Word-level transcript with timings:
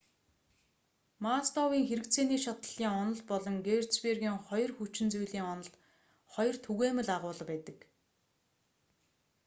масловын 1.23 1.83
хэрэгцээний 1.89 2.41
шатлалын 2.45 2.93
онол 3.01 3.21
болон 3.31 3.55
херцбергийн 3.67 4.37
хоёр 4.47 4.71
хүчин 4.75 5.07
зүйлийн 5.13 5.45
онолд 5.53 5.75
хоёр 6.33 6.55
түгээмэл 6.65 7.09
агуулга 7.15 7.45
байдаг 7.51 7.77